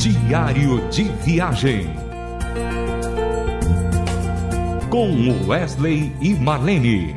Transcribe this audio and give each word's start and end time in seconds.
Diário 0.00 0.88
de 0.88 1.02
Viagem. 1.02 1.86
Com 4.88 5.46
Wesley 5.46 6.10
e 6.22 6.32
Marlene. 6.32 7.14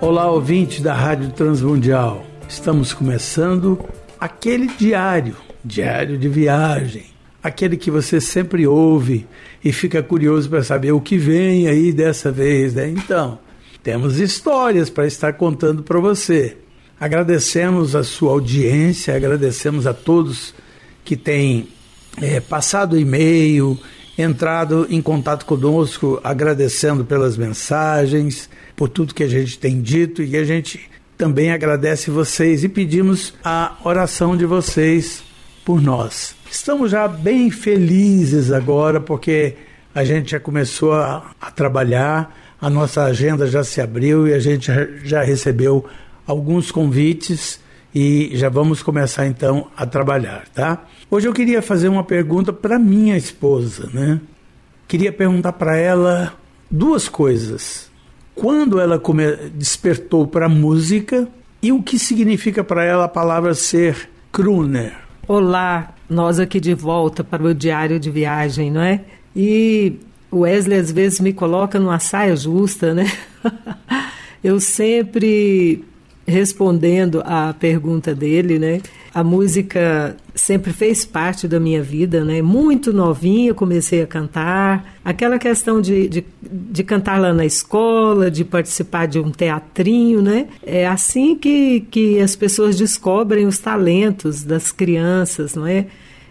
Olá, 0.00 0.28
ouvintes 0.28 0.82
da 0.82 0.94
Rádio 0.94 1.30
Transmundial. 1.30 2.24
Estamos 2.48 2.92
começando 2.92 3.78
aquele 4.18 4.66
diário, 4.66 5.36
diário 5.64 6.18
de 6.18 6.28
viagem. 6.28 7.04
Aquele 7.40 7.76
que 7.76 7.88
você 7.88 8.20
sempre 8.20 8.66
ouve 8.66 9.28
e 9.64 9.72
fica 9.72 10.02
curioso 10.02 10.50
para 10.50 10.64
saber 10.64 10.90
o 10.90 11.00
que 11.00 11.16
vem 11.16 11.68
aí 11.68 11.92
dessa 11.92 12.32
vez, 12.32 12.74
né? 12.74 12.88
Então, 12.88 13.38
temos 13.82 14.20
histórias 14.20 14.88
para 14.88 15.06
estar 15.06 15.32
contando 15.32 15.82
para 15.82 15.98
você. 15.98 16.56
Agradecemos 17.00 17.96
a 17.96 18.04
sua 18.04 18.30
audiência, 18.30 19.16
agradecemos 19.16 19.86
a 19.86 19.92
todos 19.92 20.54
que 21.04 21.16
têm 21.16 21.68
é, 22.20 22.38
passado 22.38 22.98
e-mail, 22.98 23.78
entrado 24.16 24.86
em 24.88 25.02
contato 25.02 25.44
conosco, 25.44 26.20
agradecendo 26.22 27.04
pelas 27.04 27.36
mensagens, 27.36 28.48
por 28.76 28.88
tudo 28.88 29.14
que 29.14 29.24
a 29.24 29.28
gente 29.28 29.58
tem 29.58 29.80
dito 29.80 30.22
e 30.22 30.36
a 30.36 30.44
gente 30.44 30.88
também 31.18 31.50
agradece 31.50 32.10
vocês 32.10 32.62
e 32.62 32.68
pedimos 32.68 33.34
a 33.44 33.76
oração 33.84 34.36
de 34.36 34.46
vocês 34.46 35.22
por 35.64 35.80
nós. 35.80 36.34
Estamos 36.50 36.90
já 36.90 37.08
bem 37.08 37.50
felizes 37.50 38.52
agora 38.52 39.00
porque 39.00 39.56
a 39.94 40.04
gente 40.04 40.32
já 40.32 40.40
começou 40.40 40.92
a, 40.94 41.32
a 41.40 41.50
trabalhar 41.50 42.51
a 42.62 42.70
nossa 42.70 43.02
agenda 43.02 43.48
já 43.48 43.64
se 43.64 43.80
abriu 43.80 44.28
e 44.28 44.32
a 44.32 44.38
gente 44.38 44.70
já 45.02 45.20
recebeu 45.24 45.84
alguns 46.24 46.70
convites 46.70 47.58
e 47.92 48.30
já 48.34 48.48
vamos 48.48 48.84
começar 48.84 49.26
então 49.26 49.66
a 49.76 49.84
trabalhar, 49.84 50.44
tá? 50.54 50.84
Hoje 51.10 51.26
eu 51.26 51.32
queria 51.32 51.60
fazer 51.60 51.88
uma 51.88 52.04
pergunta 52.04 52.52
para 52.52 52.78
minha 52.78 53.16
esposa, 53.16 53.90
né? 53.92 54.20
Queria 54.86 55.12
perguntar 55.12 55.54
para 55.54 55.76
ela 55.76 56.34
duas 56.70 57.08
coisas. 57.08 57.90
Quando 58.32 58.78
ela 58.78 59.02
despertou 59.54 60.24
para 60.24 60.46
a 60.46 60.48
música 60.48 61.26
e 61.60 61.72
o 61.72 61.82
que 61.82 61.98
significa 61.98 62.62
para 62.62 62.84
ela 62.84 63.06
a 63.06 63.08
palavra 63.08 63.54
ser 63.54 64.08
crooner? 64.30 64.94
Olá, 65.26 65.96
nós 66.08 66.38
aqui 66.38 66.60
de 66.60 66.74
volta 66.74 67.24
para 67.24 67.42
o 67.42 67.52
diário 67.52 67.98
de 67.98 68.08
viagem, 68.08 68.70
não 68.70 68.82
é? 68.82 69.04
E 69.34 69.98
o 70.32 70.40
Wesley 70.40 70.78
às 70.78 70.90
vezes 70.90 71.20
me 71.20 71.32
coloca 71.32 71.78
numa 71.78 71.98
saia 71.98 72.34
justa, 72.34 72.94
né? 72.94 73.06
Eu 74.42 74.58
sempre 74.58 75.84
respondendo 76.26 77.22
à 77.24 77.52
pergunta 77.52 78.14
dele, 78.14 78.58
né? 78.58 78.80
A 79.14 79.22
música 79.22 80.16
sempre 80.34 80.72
fez 80.72 81.04
parte 81.04 81.46
da 81.46 81.60
minha 81.60 81.82
vida, 81.82 82.24
né? 82.24 82.40
Muito 82.40 82.92
novinha 82.92 83.52
comecei 83.52 84.02
a 84.02 84.06
cantar. 84.06 84.96
Aquela 85.04 85.38
questão 85.38 85.80
de, 85.80 86.08
de, 86.08 86.24
de, 86.40 86.82
cantar 86.82 87.20
lá 87.20 87.34
na 87.34 87.44
escola, 87.44 88.30
de 88.30 88.44
participar 88.44 89.06
de 89.06 89.18
um 89.18 89.30
teatrinho, 89.30 90.22
né? 90.22 90.46
É 90.64 90.86
assim 90.86 91.36
que, 91.36 91.80
que 91.90 92.20
as 92.20 92.34
pessoas 92.34 92.76
descobrem 92.76 93.46
os 93.46 93.58
talentos 93.58 94.42
das 94.42 94.72
crianças, 94.72 95.54
não 95.54 95.66
é? 95.66 95.86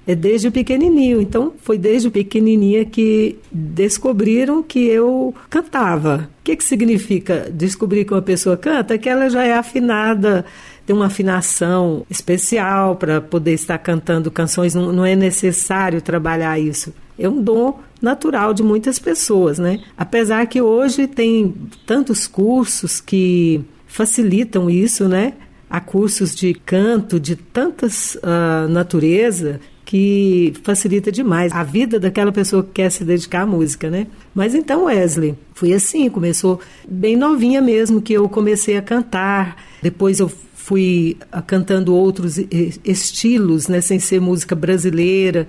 É 0.05 0.15
desde 0.15 0.49
pequenininho. 0.49 1.21
Então, 1.21 1.53
foi 1.61 1.77
desde 1.77 2.09
pequenininha 2.09 2.85
que 2.85 3.37
descobriram 3.51 4.63
que 4.63 4.87
eu 4.87 5.33
cantava. 5.49 6.29
O 6.39 6.43
que, 6.43 6.55
que 6.55 6.63
significa 6.63 7.51
descobrir 7.53 8.05
que 8.05 8.13
uma 8.13 8.21
pessoa 8.21 8.57
canta? 8.57 8.97
Que 8.97 9.09
ela 9.09 9.29
já 9.29 9.43
é 9.43 9.53
afinada, 9.53 10.45
tem 10.85 10.95
uma 10.95 11.05
afinação 11.05 12.05
especial 12.09 12.95
para 12.95 13.21
poder 13.21 13.53
estar 13.53 13.77
cantando 13.77 14.31
canções. 14.31 14.73
Não, 14.73 14.91
não 14.91 15.05
é 15.05 15.15
necessário 15.15 16.01
trabalhar 16.01 16.59
isso. 16.59 16.93
É 17.17 17.29
um 17.29 17.41
dom 17.41 17.79
natural 18.01 18.53
de 18.53 18.63
muitas 18.63 18.97
pessoas, 18.97 19.59
né? 19.59 19.79
Apesar 19.95 20.47
que 20.47 20.59
hoje 20.61 21.07
tem 21.07 21.53
tantos 21.85 22.25
cursos 22.25 22.99
que 22.99 23.61
facilitam 23.85 24.69
isso, 24.69 25.07
né? 25.07 25.33
Há 25.69 25.79
cursos 25.79 26.35
de 26.35 26.53
canto 26.53 27.19
de 27.19 27.35
tantas 27.35 28.15
uh, 28.15 28.67
natureza 28.67 29.61
que 29.91 30.53
facilita 30.63 31.11
demais 31.11 31.51
a 31.51 31.63
vida 31.63 31.99
daquela 31.99 32.31
pessoa 32.31 32.63
que 32.63 32.69
quer 32.75 32.89
se 32.89 33.03
dedicar 33.03 33.41
à 33.41 33.45
música, 33.45 33.89
né? 33.89 34.07
Mas 34.33 34.55
então, 34.55 34.85
Wesley, 34.85 35.35
foi 35.53 35.73
assim, 35.73 36.09
começou 36.09 36.61
bem 36.87 37.17
novinha 37.17 37.61
mesmo 37.61 38.01
que 38.01 38.13
eu 38.13 38.29
comecei 38.29 38.77
a 38.77 38.81
cantar. 38.81 39.57
Depois 39.83 40.21
eu 40.21 40.31
fui 40.55 41.17
ah, 41.29 41.41
cantando 41.41 41.93
outros 41.93 42.37
estilos, 42.85 43.67
né, 43.67 43.81
sem 43.81 43.99
ser 43.99 44.21
música 44.21 44.55
brasileira. 44.55 45.45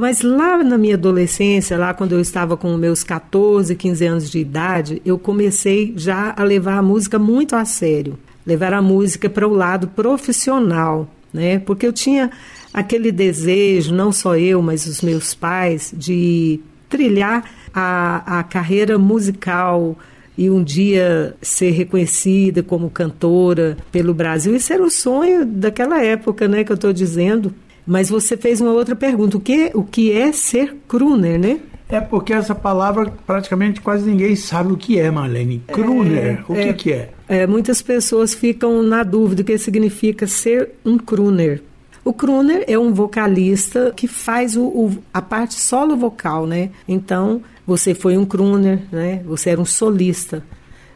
Mas 0.00 0.20
lá 0.20 0.64
na 0.64 0.76
minha 0.76 0.96
adolescência, 0.96 1.78
lá 1.78 1.94
quando 1.94 2.10
eu 2.10 2.20
estava 2.20 2.56
com 2.56 2.76
meus 2.76 3.04
14, 3.04 3.72
15 3.76 4.04
anos 4.04 4.28
de 4.28 4.40
idade, 4.40 5.00
eu 5.06 5.16
comecei 5.16 5.94
já 5.96 6.34
a 6.36 6.42
levar 6.42 6.78
a 6.78 6.82
música 6.82 7.20
muito 7.20 7.54
a 7.54 7.64
sério, 7.64 8.18
levar 8.44 8.72
a 8.72 8.82
música 8.82 9.30
para 9.30 9.46
o 9.46 9.54
lado 9.54 9.86
profissional, 9.86 11.08
né? 11.32 11.60
Porque 11.60 11.86
eu 11.86 11.92
tinha 11.92 12.32
aquele 12.76 13.10
desejo, 13.10 13.94
não 13.94 14.12
só 14.12 14.36
eu, 14.36 14.60
mas 14.60 14.86
os 14.86 15.00
meus 15.00 15.34
pais, 15.34 15.94
de 15.96 16.60
trilhar 16.90 17.42
a, 17.72 18.40
a 18.40 18.42
carreira 18.42 18.98
musical 18.98 19.96
e 20.36 20.50
um 20.50 20.62
dia 20.62 21.34
ser 21.40 21.70
reconhecida 21.70 22.62
como 22.62 22.90
cantora 22.90 23.78
pelo 23.90 24.12
Brasil. 24.12 24.54
Isso 24.54 24.74
era 24.74 24.82
o 24.82 24.90
sonho 24.90 25.46
daquela 25.46 26.04
época, 26.04 26.46
né, 26.46 26.62
que 26.62 26.70
eu 26.70 26.74
estou 26.74 26.92
dizendo. 26.92 27.54
Mas 27.86 28.10
você 28.10 28.36
fez 28.36 28.60
uma 28.60 28.72
outra 28.72 28.94
pergunta: 28.94 29.38
o 29.38 29.40
que, 29.40 29.70
o 29.72 29.82
que 29.82 30.12
é 30.12 30.30
ser 30.30 30.76
crooner, 30.86 31.40
né? 31.40 31.60
É 31.88 32.00
porque 32.00 32.32
essa 32.32 32.54
palavra 32.54 33.10
praticamente 33.26 33.80
quase 33.80 34.10
ninguém 34.10 34.36
sabe 34.36 34.72
o 34.72 34.76
que 34.76 34.98
é, 34.98 35.10
Marlene. 35.10 35.62
Crooner, 35.68 36.40
é, 36.40 36.44
o 36.46 36.54
que, 36.54 36.60
é, 36.60 36.72
que 36.72 36.92
é? 36.92 37.10
é? 37.28 37.46
Muitas 37.46 37.80
pessoas 37.80 38.34
ficam 38.34 38.82
na 38.82 39.02
dúvida 39.02 39.40
o 39.40 39.44
que 39.44 39.56
significa 39.56 40.26
ser 40.26 40.72
um 40.84 40.98
crooner. 40.98 41.62
O 42.06 42.12
crooner 42.12 42.64
é 42.68 42.78
um 42.78 42.94
vocalista 42.94 43.92
que 43.96 44.06
faz 44.06 44.56
o, 44.56 44.62
o, 44.62 44.96
a 45.12 45.20
parte 45.20 45.54
solo 45.54 45.96
vocal, 45.96 46.46
né? 46.46 46.70
Então, 46.86 47.42
você 47.66 47.94
foi 47.94 48.16
um 48.16 48.24
crooner, 48.24 48.82
né? 48.92 49.22
Você 49.26 49.50
era 49.50 49.60
um 49.60 49.64
solista 49.64 50.40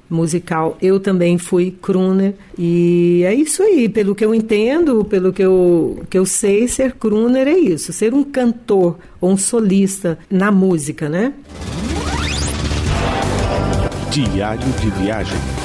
musical. 0.08 0.78
Eu 0.80 1.00
também 1.00 1.36
fui 1.36 1.72
crooner 1.82 2.36
e 2.56 3.24
é 3.26 3.34
isso 3.34 3.60
aí. 3.60 3.88
Pelo 3.88 4.14
que 4.14 4.24
eu 4.24 4.32
entendo, 4.32 5.04
pelo 5.04 5.32
que 5.32 5.42
eu, 5.42 6.00
que 6.08 6.16
eu 6.16 6.24
sei, 6.24 6.68
ser 6.68 6.92
crooner 6.92 7.48
é 7.48 7.58
isso. 7.58 7.92
Ser 7.92 8.14
um 8.14 8.22
cantor 8.22 8.96
ou 9.20 9.32
um 9.32 9.36
solista 9.36 10.16
na 10.30 10.52
música, 10.52 11.08
né? 11.08 11.32
Diário 14.12 14.72
de 14.80 14.90
viagem. 14.90 15.59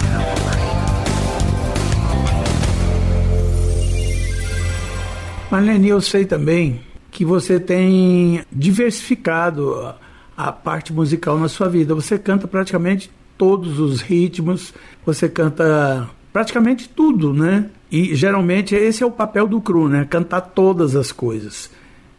Marlene, 5.56 5.88
eu 5.88 6.02
sei 6.02 6.26
também 6.26 6.82
que 7.10 7.24
você 7.24 7.62
tem 7.62 8.42
diversificado 8.52 9.96
a 10.36 10.52
parte 10.52 10.92
musical 10.92 11.40
na 11.40 11.48
sua 11.48 11.70
vida. 11.70 11.96
Você 11.96 12.20
canta 12.20 12.46
praticamente 12.46 13.10
todos 13.38 13.80
os 13.80 14.02
ritmos, 14.02 14.74
você 15.06 15.30
canta 15.30 16.10
praticamente 16.34 16.90
tudo, 16.90 17.34
né? 17.34 17.70
E 17.90 18.14
geralmente 18.16 18.76
esse 18.76 19.02
é 19.02 19.06
o 19.06 19.12
papel 19.12 19.48
do 19.48 19.62
cru, 19.62 19.88
né? 19.88 20.06
Cantar 20.10 20.42
todas 20.42 20.94
as 20.94 21.14
coisas. 21.14 21.72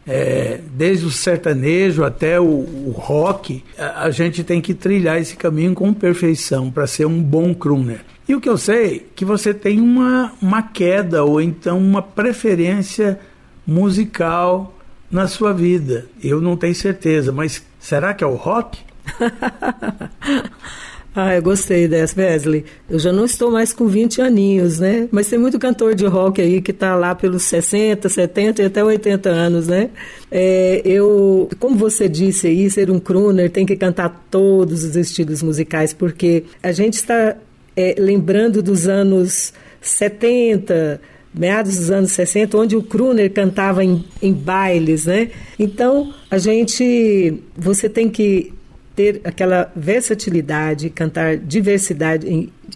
É, 0.07 0.59
desde 0.73 1.05
o 1.05 1.11
sertanejo 1.11 2.03
até 2.03 2.39
o, 2.39 2.43
o 2.43 2.95
rock, 2.97 3.63
a, 3.77 4.05
a, 4.05 4.09
gente 4.09 4.43
tem 4.43 4.61
que 4.61 4.73
trilhar 4.73 5.21
esse 5.21 5.35
caminho 5.35 5.75
com 5.75 5.93
perfeição 5.93 6.71
para 6.71 6.87
ser 6.87 7.05
um 7.05 7.21
bom 7.21 7.53
crooner. 7.53 7.99
E 8.27 8.33
o 8.33 8.41
que 8.41 8.49
eu 8.49 8.57
sei 8.57 8.95
é 8.95 9.01
que 9.15 9.23
você 9.23 9.53
tem 9.53 9.79
uma, 9.79 10.33
uma 10.41 10.61
queda 10.61 11.23
ou 11.23 11.39
então 11.39 11.77
uma 11.77 12.01
preferência 12.01 13.19
musical 13.67 14.73
na 15.11 15.27
sua 15.27 15.53
vida. 15.53 16.05
Eu 16.23 16.39
não 16.39 16.55
tenho 16.55 16.73
certeza, 16.73 17.31
mas 17.31 17.61
será 17.79 18.13
que 18.13 18.23
é 18.23 18.27
o 18.27 18.35
rock? 18.35 18.79
Ah, 21.19 21.35
eu 21.35 21.41
gostei 21.41 21.87
dessa, 21.87 22.21
Wesley. 22.21 22.63
Eu 22.87 22.99
já 22.99 23.11
não 23.11 23.25
estou 23.25 23.49
mais 23.49 23.73
com 23.73 23.87
20 23.87 24.21
aninhos, 24.21 24.77
né? 24.77 25.09
Mas 25.11 25.27
tem 25.27 25.39
muito 25.39 25.57
cantor 25.57 25.95
de 25.95 26.05
rock 26.05 26.39
aí 26.39 26.61
que 26.61 26.69
está 26.69 26.93
lá 26.95 27.15
pelos 27.15 27.41
60, 27.41 28.07
70 28.07 28.61
e 28.61 28.65
até 28.65 28.83
80 28.83 29.27
anos, 29.27 29.67
né? 29.67 29.89
É, 30.29 30.79
eu, 30.85 31.49
como 31.57 31.75
você 31.75 32.07
disse 32.07 32.45
aí, 32.45 32.69
ser 32.69 32.91
um 32.91 32.99
crooner 32.99 33.49
tem 33.49 33.65
que 33.65 33.75
cantar 33.75 34.27
todos 34.29 34.83
os 34.83 34.95
estilos 34.95 35.41
musicais, 35.41 35.91
porque 35.91 36.43
a 36.61 36.71
gente 36.71 36.93
está 36.93 37.35
é, 37.75 37.95
lembrando 37.97 38.61
dos 38.61 38.87
anos 38.87 39.53
70, 39.81 41.01
meados 41.33 41.77
dos 41.77 41.91
anos 41.91 42.11
60, 42.11 42.57
onde 42.57 42.75
o 42.75 42.81
crooner 42.81 43.31
cantava 43.31 43.83
em, 43.83 44.03
em 44.21 44.33
bailes, 44.33 45.05
né? 45.05 45.29
Então, 45.57 46.13
a 46.29 46.37
gente, 46.37 47.41
você 47.55 47.87
tem 47.89 48.09
que 48.09 48.53
ter 48.97 49.21
aquela 49.23 49.71
versatilidade, 49.75 50.89
cantar 50.89 51.37
diversidade 51.37 52.27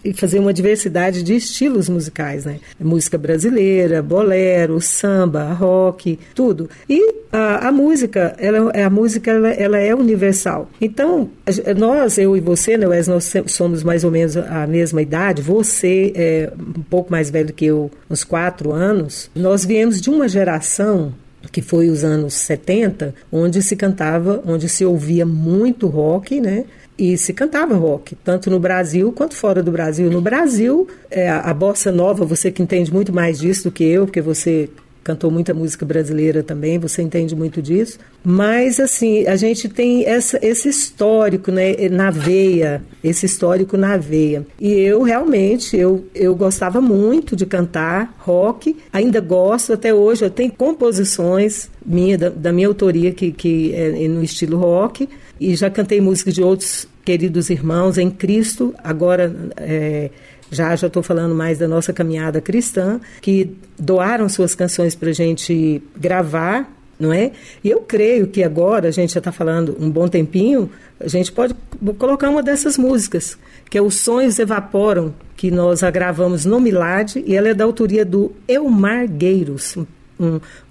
e 0.04 0.12
fazer 0.14 0.38
uma 0.38 0.52
diversidade 0.52 1.20
de 1.22 1.34
estilos 1.34 1.88
musicais, 1.88 2.44
né? 2.44 2.60
Música 2.78 3.18
brasileira, 3.18 4.00
bolero, 4.00 4.80
samba, 4.80 5.52
rock, 5.52 6.18
tudo. 6.32 6.70
E 6.88 7.14
a, 7.32 7.68
a 7.68 7.72
música, 7.72 8.36
ela, 8.38 8.70
a 8.70 8.88
música 8.88 9.32
ela, 9.32 9.48
ela, 9.50 9.78
é 9.78 9.92
universal. 9.94 10.70
Então, 10.80 11.28
nós, 11.76 12.18
eu 12.18 12.36
e 12.36 12.40
você, 12.40 12.76
né, 12.76 12.86
Wes, 12.86 13.08
nós 13.08 13.32
somos 13.46 13.82
mais 13.82 14.04
ou 14.04 14.10
menos 14.10 14.36
a 14.36 14.64
mesma 14.66 15.02
idade. 15.02 15.42
Você 15.42 16.12
é 16.14 16.52
um 16.56 16.82
pouco 16.82 17.10
mais 17.10 17.30
velho 17.30 17.52
que 17.52 17.66
eu, 17.66 17.90
uns 18.08 18.22
quatro 18.22 18.70
anos. 18.70 19.28
Nós 19.34 19.64
viemos 19.64 20.00
de 20.00 20.08
uma 20.08 20.28
geração 20.28 21.12
que 21.50 21.62
foi 21.62 21.88
os 21.88 22.04
anos 22.04 22.34
70, 22.34 23.14
onde 23.30 23.62
se 23.62 23.74
cantava, 23.76 24.42
onde 24.46 24.68
se 24.68 24.84
ouvia 24.84 25.26
muito 25.26 25.86
rock, 25.86 26.40
né? 26.40 26.64
E 26.98 27.16
se 27.16 27.32
cantava 27.32 27.74
rock, 27.74 28.14
tanto 28.16 28.50
no 28.50 28.60
Brasil 28.60 29.12
quanto 29.12 29.34
fora 29.34 29.62
do 29.62 29.72
Brasil. 29.72 30.10
No 30.10 30.20
Brasil, 30.20 30.86
é, 31.10 31.28
a 31.28 31.52
bossa 31.52 31.90
nova, 31.90 32.24
você 32.24 32.50
que 32.50 32.62
entende 32.62 32.92
muito 32.92 33.12
mais 33.12 33.38
disso 33.38 33.64
do 33.64 33.72
que 33.72 33.82
eu, 33.82 34.04
porque 34.04 34.20
você 34.20 34.68
cantou 35.02 35.30
muita 35.30 35.52
música 35.52 35.84
brasileira 35.84 36.42
também, 36.42 36.78
você 36.78 37.02
entende 37.02 37.34
muito 37.34 37.60
disso. 37.60 37.98
Mas, 38.24 38.78
assim, 38.78 39.26
a 39.26 39.36
gente 39.36 39.68
tem 39.68 40.06
essa, 40.06 40.38
esse 40.42 40.68
histórico 40.68 41.50
né, 41.50 41.74
na 41.90 42.10
veia, 42.10 42.82
esse 43.02 43.26
histórico 43.26 43.76
na 43.76 43.96
veia. 43.96 44.46
E 44.60 44.72
eu, 44.72 45.02
realmente, 45.02 45.76
eu, 45.76 46.04
eu 46.14 46.34
gostava 46.34 46.80
muito 46.80 47.34
de 47.34 47.44
cantar 47.44 48.14
rock, 48.18 48.76
ainda 48.92 49.20
gosto 49.20 49.72
até 49.72 49.92
hoje, 49.92 50.24
eu 50.24 50.30
tenho 50.30 50.52
composições 50.52 51.68
minha, 51.84 52.16
da, 52.16 52.28
da 52.28 52.52
minha 52.52 52.68
autoria 52.68 53.12
que, 53.12 53.32
que 53.32 53.74
é 53.74 54.08
no 54.08 54.22
estilo 54.22 54.56
rock, 54.56 55.08
e 55.40 55.56
já 55.56 55.68
cantei 55.68 56.00
música 56.00 56.30
de 56.30 56.42
outros 56.42 56.86
queridos 57.04 57.50
irmãos 57.50 57.98
em 57.98 58.10
Cristo, 58.10 58.74
agora... 58.82 59.34
É, 59.56 60.10
já 60.52 60.76
já 60.76 60.86
estou 60.86 61.02
falando 61.02 61.34
mais 61.34 61.58
da 61.58 61.66
nossa 61.66 61.92
caminhada 61.92 62.40
cristã, 62.40 63.00
que 63.20 63.56
doaram 63.78 64.28
suas 64.28 64.54
canções 64.54 64.94
para 64.94 65.08
a 65.08 65.12
gente 65.12 65.82
gravar, 65.96 66.70
não 67.00 67.12
é? 67.12 67.32
E 67.64 67.70
eu 67.70 67.80
creio 67.80 68.28
que 68.28 68.44
agora, 68.44 68.88
a 68.88 68.90
gente 68.92 69.14
já 69.14 69.18
está 69.18 69.32
falando 69.32 69.76
um 69.80 69.90
bom 69.90 70.06
tempinho, 70.06 70.70
a 71.00 71.08
gente 71.08 71.32
pode 71.32 71.54
colocar 71.98 72.28
uma 72.28 72.42
dessas 72.42 72.76
músicas, 72.76 73.36
que 73.68 73.78
é 73.78 73.82
Os 73.82 73.96
Sonhos 73.96 74.38
Evaporam, 74.38 75.14
que 75.36 75.50
nós 75.50 75.82
a 75.82 75.90
gravamos 75.90 76.44
no 76.44 76.60
Milad, 76.60 77.16
e 77.16 77.34
ela 77.34 77.48
é 77.48 77.54
da 77.54 77.64
autoria 77.64 78.04
do 78.04 78.30
Elmar 78.46 79.08
Gueiros, 79.08 79.76
um, 79.76 79.86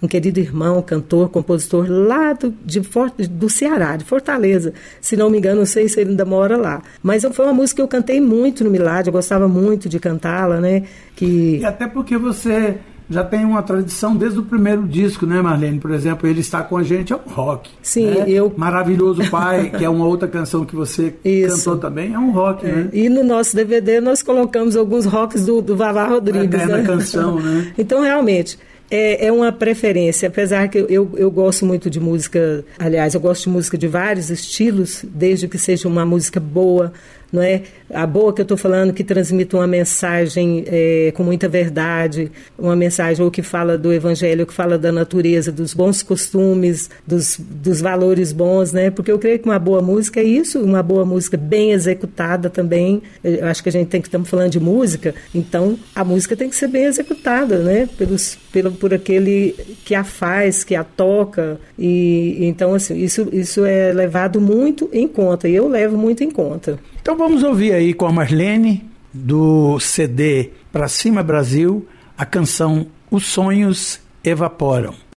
um, 0.02 0.08
querido 0.08 0.40
irmão, 0.40 0.82
cantor, 0.82 1.30
compositor 1.30 1.86
lá 1.90 2.34
do, 2.34 2.54
de, 2.66 2.82
do 3.30 3.50
Ceará, 3.50 3.96
de 3.96 4.06
Fortaleza. 4.06 4.74
Se 5.00 5.16
não 5.16 5.30
me 5.30 5.38
engano, 5.38 5.60
não 5.60 5.66
sei 5.66 5.88
se 5.88 6.00
ele 6.00 6.12
ainda 6.12 6.26
mora 6.26 6.58
lá. 6.58 6.82
Mas 7.02 7.26
foi 7.34 7.46
uma 7.46 7.54
música 7.54 7.78
que 7.78 7.82
eu 7.82 7.88
cantei 7.88 8.22
muito 8.22 8.64
no 8.64 8.70
Milad, 8.70 9.08
eu 9.08 9.14
gostava 9.14 9.48
muito 9.48 9.90
de 9.90 10.00
cantá-la, 10.00 10.60
né? 10.60 10.84
Que... 11.16 11.60
E 11.60 11.66
até 11.66 11.88
porque 11.88 12.18
você 12.18 12.80
já 13.12 13.26
tem 13.26 13.44
uma 13.44 13.62
tradição 13.62 14.16
desde 14.16 14.40
o 14.40 14.44
primeiro 14.44 14.88
disco, 14.88 15.26
né, 15.26 15.42
Marlene? 15.42 15.80
Por 15.80 15.92
exemplo, 15.92 16.28
ele 16.28 16.40
está 16.40 16.64
com 16.64 16.78
a 16.78 16.84
gente 16.84 17.12
é 17.12 17.16
um 17.16 17.30
rock. 17.30 17.70
Sim, 17.82 18.06
né? 18.06 18.26
eu. 18.28 18.52
Maravilhoso 18.56 19.30
Pai, 19.30 19.70
que 19.78 19.84
é 19.84 19.90
uma 19.90 20.06
outra 20.06 20.28
canção 20.28 20.64
que 20.64 20.76
você 20.76 21.14
Isso. 21.24 21.58
cantou 21.58 21.78
também, 21.78 22.14
é 22.14 22.20
um 22.20 22.32
rock, 22.32 22.66
é. 22.66 22.72
né? 22.72 22.90
E 22.94 23.10
no 23.10 23.24
nosso 23.24 23.54
DVD 23.54 24.00
nós 24.00 24.24
colocamos 24.24 24.78
alguns 24.78 25.06
rocks 25.06 25.46
do, 25.46 25.62
do 25.62 25.76
Vavá 25.76 26.06
Rodrigues. 26.06 26.62
A 26.62 26.66
né? 26.68 26.84
canção, 26.84 27.40
né? 27.40 27.74
então, 27.78 28.02
realmente 28.02 28.58
é, 28.92 29.28
é 29.28 29.32
uma 29.32 29.54
preferência, 29.54 30.28
apesar 30.28 30.68
que 30.68 30.78
eu, 30.78 31.12
eu 31.16 31.32
gosto 31.32 31.66
muito 31.66 31.90
de 31.90 32.00
música, 32.00 32.66
aliás, 32.78 33.14
eu 33.14 33.22
gosto 33.22 33.46
de 33.46 33.50
música 33.50 33.78
de 33.78 33.88
vários 33.88 34.30
estilos, 34.30 35.06
desde 35.08 35.48
que 35.48 35.58
seja 35.58 35.88
uma 35.88 36.06
música 36.06 36.42
boa, 36.42 36.92
não 37.32 37.42
é? 37.42 37.62
A 37.94 38.06
boa 38.06 38.34
que 38.34 38.42
eu 38.42 38.44
estou 38.44 38.58
falando 38.58 38.94
que 38.94 39.04
transmite 39.04 39.56
uma 39.56 39.68
mensagem 39.68 40.64
é, 40.68 41.12
com 41.16 41.24
muita 41.24 41.48
verdade, 41.48 42.32
uma 42.58 42.76
mensagem 42.76 43.24
ou 43.24 43.32
que 43.32 43.42
fala 43.42 43.78
do 43.78 43.94
evangelho, 43.94 44.42
ou 44.42 44.48
que 44.48 44.54
fala 44.54 44.78
da 44.78 44.92
natureza, 44.92 45.52
dos 45.52 45.74
bons 45.74 46.04
costumes, 46.04 46.90
dos, 47.06 47.40
dos 47.40 47.82
valores 47.82 48.32
bons, 48.32 48.72
né? 48.74 48.90
Porque 48.90 49.12
eu 49.12 49.20
creio 49.20 49.40
que 49.40 49.46
uma 49.46 49.60
boa 49.60 49.82
música 49.82 50.20
é 50.20 50.24
isso, 50.24 50.60
uma 50.60 50.84
boa 50.84 51.06
música 51.06 51.38
bem 51.38 51.72
executada 51.72 52.50
também. 52.50 53.02
Eu 53.24 53.46
acho 53.46 53.64
que 53.64 53.70
a 53.70 53.72
gente 53.72 53.88
tem 53.88 54.02
que 54.02 54.08
estamos 54.08 54.30
falando 54.30 54.52
de 54.52 54.60
música, 54.60 55.16
então 55.34 55.78
a 55.96 56.04
música 56.04 56.36
tem 56.36 56.50
que 56.50 56.56
ser 56.56 56.68
bem 56.68 56.86
executada, 56.86 57.60
né? 57.60 57.88
Pelos, 57.98 58.38
pelo, 58.52 58.72
por 58.72 58.94
aquele 58.94 59.56
que 59.86 59.96
a 59.96 60.04
faz, 60.04 60.64
que 60.64 60.76
a 60.76 60.84
toca 60.84 61.60
e 61.78 62.38
então 62.42 62.74
assim 62.74 62.98
isso 62.98 63.28
isso 63.32 63.66
é 63.66 63.94
levado 63.94 64.40
muito 64.42 64.90
em 64.92 65.08
conta 65.08 65.48
e 65.48 65.56
eu 65.56 65.68
levo 65.68 65.98
muito 65.98 66.24
em 66.24 66.32
conta. 66.32 66.80
Então 67.02 67.18
vamos 67.18 67.42
ouvir 67.42 67.74
aí 67.74 67.96
com 67.96 68.06
a 68.06 68.12
Marlene, 68.12 68.88
do 69.12 69.80
CD 69.80 70.52
Pra 70.72 70.88
Cima 70.88 71.24
Brasil, 71.24 71.88
a 72.16 72.26
canção 72.28 72.86
Os 73.10 73.26
Sonhos 73.26 74.00
Evaporam. 74.24 75.11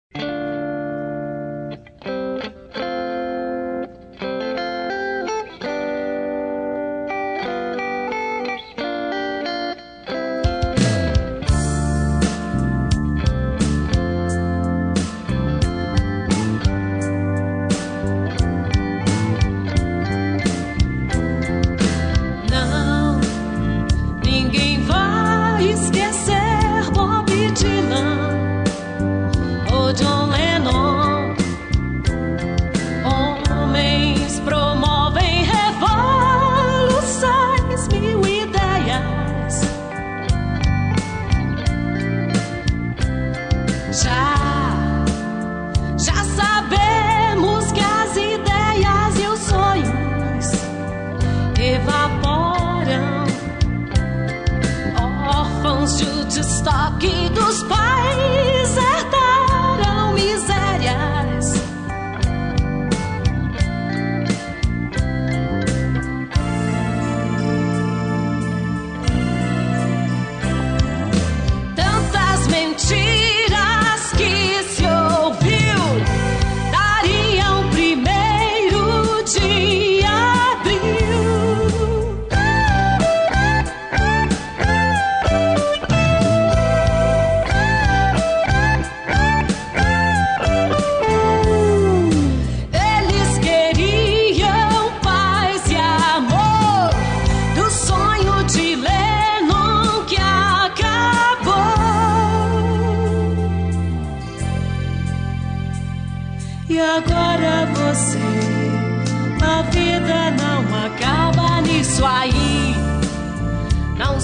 sangue 57.03 57.29
dos 57.29 57.63
pais. 57.63 57.82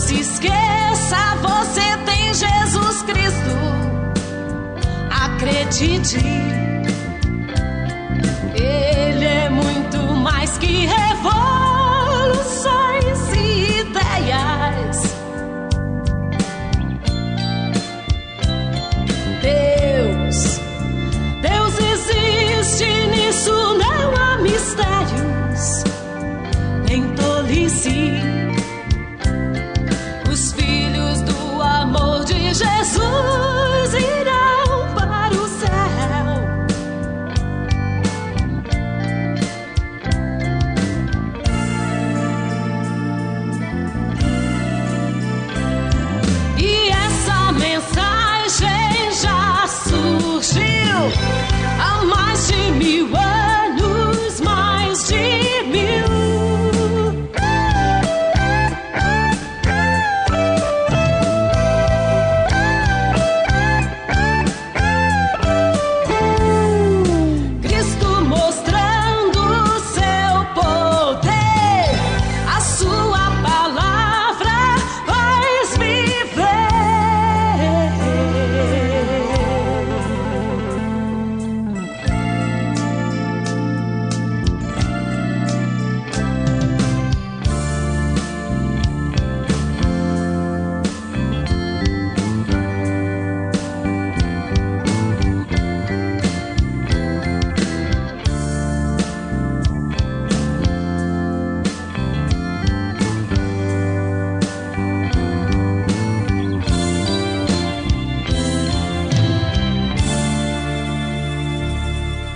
se 0.10 0.22
esqueça, 0.22 1.36
você 1.40 1.98
tem 2.04 2.34
Jesus 2.34 3.04
Cristo. 3.04 3.56
Acredite. 5.12 6.18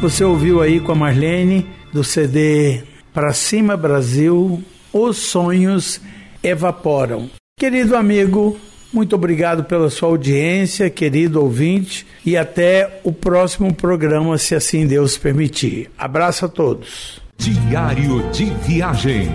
Você 0.03 0.21
ouviu 0.21 0.61
aí 0.61 0.81
com 0.81 0.91
a 0.91 0.95
Marlene 0.95 1.65
do 1.93 2.03
CD 2.03 2.83
Pra 3.13 3.31
Cima 3.31 3.77
Brasil, 3.77 4.61
Os 4.91 5.15
Sonhos 5.15 6.01
Evaporam. 6.43 7.29
Querido 7.57 7.95
amigo, 7.95 8.57
muito 8.91 9.15
obrigado 9.15 9.63
pela 9.63 9.89
sua 9.89 10.09
audiência, 10.09 10.89
querido 10.89 11.41
ouvinte, 11.41 12.05
e 12.25 12.35
até 12.35 12.99
o 13.05 13.13
próximo 13.13 13.73
programa, 13.73 14.37
se 14.37 14.53
assim 14.53 14.85
Deus 14.85 15.17
permitir. 15.17 15.89
Abraço 15.97 16.47
a 16.47 16.49
todos. 16.49 17.21
Diário 17.37 18.29
de 18.33 18.47
Viagem. 18.67 19.29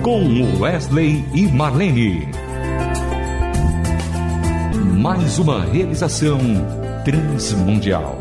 Com 0.00 0.60
Wesley 0.60 1.24
e 1.34 1.48
Marlene. 1.48 2.28
Mais 4.96 5.40
uma 5.40 5.64
realização 5.64 6.38
transmundial. 7.04 8.16